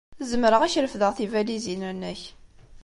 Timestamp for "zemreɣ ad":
0.29-0.67